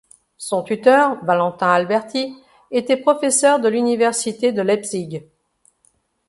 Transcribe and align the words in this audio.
Son 0.39 0.63
tuteur, 0.63 1.23
Valentin 1.23 1.69
Alberti, 1.71 2.33
était 2.71 2.97
professeur 2.97 3.59
de 3.59 3.69
l'université 3.69 4.51
de 4.51 4.63
Leipzig. 4.63 5.25